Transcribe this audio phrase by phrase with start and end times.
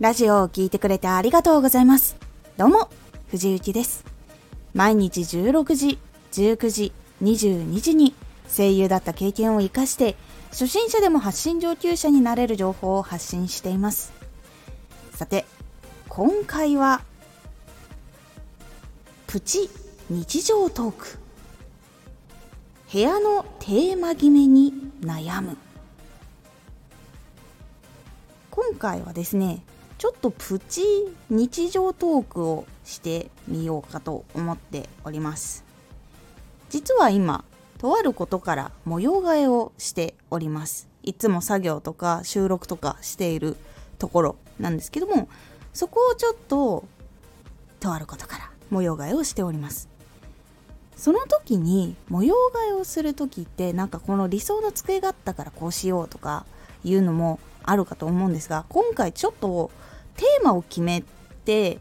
[0.00, 2.16] ラジオを聴いてくれてありがとうございます。
[2.56, 2.88] どうも、
[3.32, 4.04] 藤幸です。
[4.72, 5.98] 毎日16時、
[6.30, 8.14] 19時、22時に
[8.56, 10.14] 声優だった経験を活かして、
[10.50, 14.12] 初心者でも発信上級者になれる情報を発信しています。
[15.14, 15.44] さて、
[16.08, 17.00] 今回は、
[19.26, 19.68] プチ
[20.10, 21.18] 日常トーク。
[22.92, 25.56] 部屋のテーマ決めに悩む。
[28.52, 29.64] 今回はですね、
[29.98, 30.82] ちょっとプチ
[31.28, 35.64] 日常トークをしてみようかと思っております。
[36.70, 37.44] 実は今
[37.78, 40.88] とあることから模様替えをしております。
[41.02, 43.56] いつも作業とか収録とかしている
[43.98, 45.28] ところなんですけども
[45.72, 46.84] そこをちょっと
[47.80, 49.88] とあることから模様替えをしております。
[50.96, 56.44] その時に模様替えをする時ってなんかこの理想の机があったからこうしようとか
[56.84, 59.70] いうのもあるかと思うんですが今回ちょっと
[60.18, 61.02] テーマを決め
[61.44, 61.78] て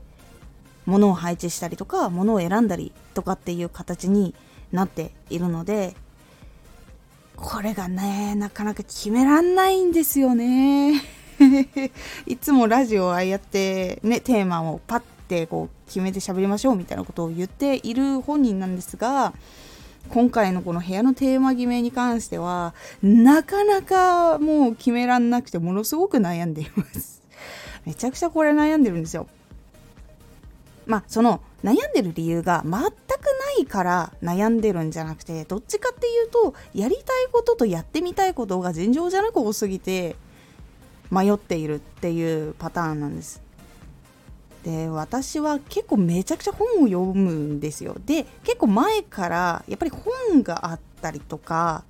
[0.86, 4.34] 物を配置したりとか物を選んだりとかっていう形に
[4.72, 5.96] なっているので
[7.36, 11.02] これがねなかなか決めらんないんですよね。
[12.26, 19.34] いつもラジオああやってねテーマをパッてこう決めて喋りましょうみたいなことを言っている本人なんですが
[20.10, 27.22] 今回のこの部屋のテーマ決めに関してはなかなかもう決めらんなくてものすごく悩んでいます。
[27.88, 29.28] めちゃくちゃこれ悩んでるんですよ。
[30.86, 32.92] まあその悩んでる理由が全くな
[33.62, 40.18] いから悩んでるんじゃなくてどっちかっていうとやりたいこととやってみたいことが尋常じゃなく多すぎて
[41.10, 43.42] 迷っているっていうパターンなんです。
[44.66, 47.96] で私は結構めちゃくちゃ本を読むんですよ。
[48.06, 51.86] で結構前からやっぱり本があったりとか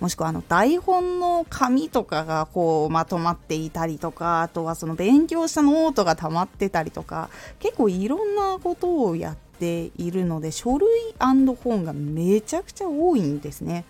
[0.00, 7.30] もしくはあの台本の紙とかがこうまとまっていたりとかあとはその勉強したノートが溜まってたりとか
[7.60, 13.84] 結構いろんなことをやっているので書類本がめちゃくちゃ多いんですね。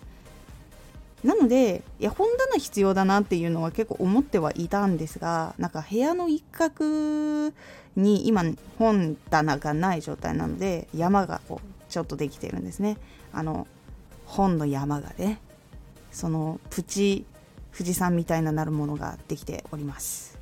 [1.25, 7.53] なのでいや本棚必要だなっていうのは結構思ってはいたんですがなんか部屋の一角
[7.97, 8.45] に今
[8.79, 12.97] 本棚がない状態なので山がこうちょっとできてるんですね。
[13.33, 13.67] あの
[14.27, 15.41] 本の山がね
[16.17, 17.27] そのプチ
[17.77, 20.39] 富士山みたいななるものができております。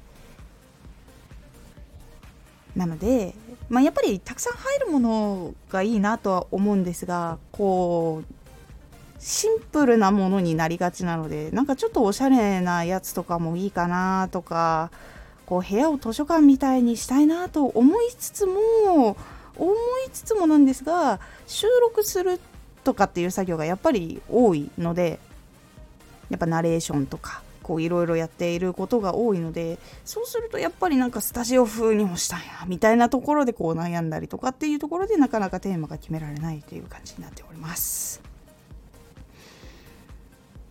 [2.76, 3.34] なので、
[3.68, 8.34] まあ、やっぱりたくさん入るものがいいなとは思うんですがこう
[9.18, 14.90] シンプルなものになりがちなのでなんかちょっとおしゃれなやつとかもいいかなとか
[15.46, 19.16] こう部屋を図書館みたいにしたいなと思いつつも
[19.56, 19.72] 思
[20.06, 22.40] いつつもなんですが収録する
[22.82, 25.18] とかっていう作業がやっぱり多いので
[26.30, 38.20] やっぱナレーションとかこういろいろやっていることが多いのでそうするとやっぱりなんかスタジオ風にもしたいなみたいなところでこう悩んだりとかっていうところでなかなかテーマが決められないという感じになっております。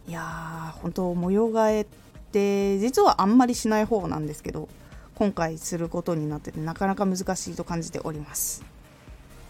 [0.08, 1.85] いやー本当模様替えっ
[2.31, 4.68] て実はあんまりしない方なんですけど
[5.16, 8.64] 今回することになっててなかなか難しいと感じております。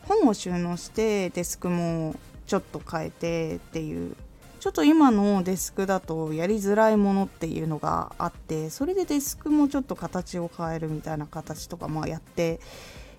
[0.07, 2.15] 本を収納してデスクも
[2.45, 4.15] ちょっと変えてっていう
[4.63, 12.61] ちょっと今のデスクだとやりづらいものっていうのがあってそれでデスクもちょっと形を変えるみたいな形とかもやって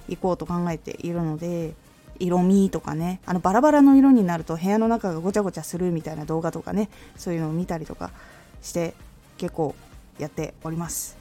[0.08, 1.74] いこうと考えているので
[2.18, 8.10] 色味とかねあのバラバラの色になると部屋の中がごちゃごちゃするみたいな動画とかねそういうのを見たりとか
[8.62, 8.94] して
[9.36, 9.74] 結構
[10.18, 11.18] やっております。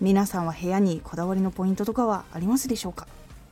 [0.00, 3.06] 皆さんは部屋にこだわりのポイントとかはありますでしょうか？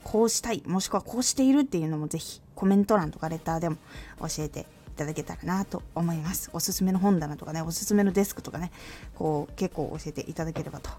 [0.04, 3.76] こうしたいもしくはこうしているっていうのもぜひコメント欄とかレターでも
[4.20, 4.64] 教えて
[4.96, 6.50] ただけたらなと思います。
[6.52, 8.72] おすすめの本棚とかね、おすすめのデスクとかね、
[9.14, 10.90] こう結構教えていただければと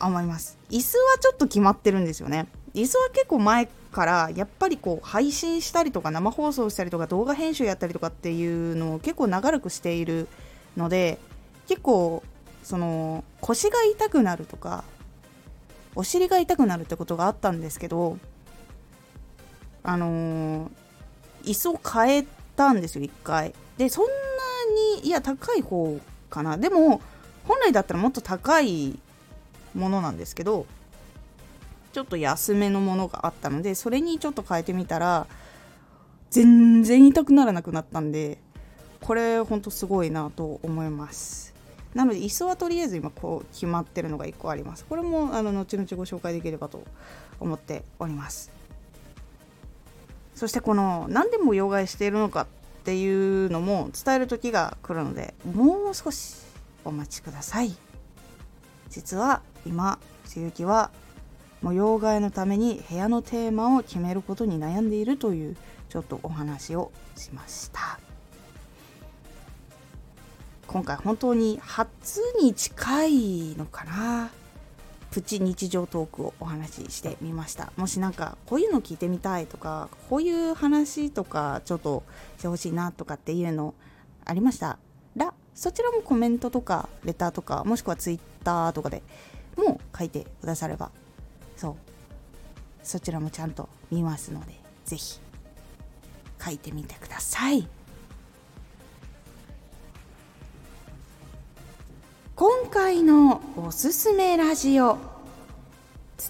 [0.00, 0.58] 思います。
[0.70, 2.46] 椅子はちょっと決まってるんですよね。
[2.74, 10.28] 椅子は結構前からやっぱりこう配信したりとか生放送したりとか動画編集やったりとかっていうのを結構長らくしている
[10.76, 11.18] ので
[11.66, 12.22] 結構
[12.62, 14.84] その腰が痛くなるとか
[15.94, 18.18] お尻が痛くなるってことがあったんですけど
[19.82, 20.70] あのー、
[21.44, 22.26] 椅子を変え
[22.60, 23.54] たんですよ1回。
[23.78, 24.10] でそんな
[24.98, 25.98] にいや高い方
[26.28, 26.58] かな。
[26.58, 27.00] でも
[27.48, 28.98] 本来だったらもっと高い
[29.74, 30.66] ものなんですけど
[31.92, 35.26] ちょっと安めのものがあったのでそれにちょっと変えてみたら
[36.30, 38.38] 全然痛くならなくなったんで
[39.00, 41.54] これほんとすごいなと思います。
[41.94, 44.84] なので椅子はとりあえず今こう決まってるのが1個あります。
[44.84, 46.84] これもあの後々ご紹介できればと
[47.40, 48.59] 思っております。
[50.40, 52.46] そしてこの何で模様替えしているのかっ
[52.84, 56.36] ていうのも伝える時が来るのでもう少し
[56.82, 57.76] お待ちください。
[58.88, 60.90] 実は今つゆきは
[61.60, 65.58] 模様替えのために部屋のテーマを決めることに悩んでいるという
[65.90, 68.00] ちょっとお話をしました。
[70.66, 74.30] 今回本当に初に近いのかな？
[75.10, 77.72] プチ日常トークをお話ししてみました。
[77.76, 82.04] もしなんかこういうの聞いてみたいとかこういう話とかちょっと
[82.38, 83.74] してほしいなとかっていうの
[84.24, 84.78] ありました
[85.16, 89.02] らそちらもコメントとかレターとかもしくはツイッターとかで
[89.56, 90.90] も書いてくだされば
[91.56, 91.76] そう。
[92.82, 94.54] そちらもちゃんと見ますので
[94.86, 95.20] 是非
[96.42, 97.68] 書いてみてください。
[102.70, 104.96] 回のおすすめラジオ。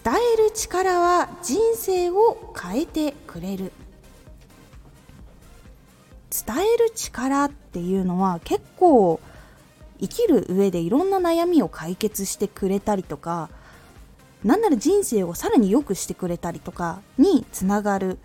[0.02, 3.72] 伝える力は人生を変えてくれる。
[6.30, 9.20] 伝える力っていうのは結構
[10.00, 13.50] 生きる上でいろんな悩みを解決してくれたりとか
[14.42, 18.18] なんなら人生をさらに良くしてくれたりとかにつながる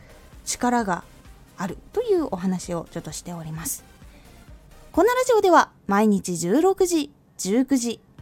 [0.46, 1.04] 力が
[1.58, 1.78] ある。
[1.92, 3.84] というお話をちょっとしております。
[4.94, 8.00] このラジオでは毎日16時19時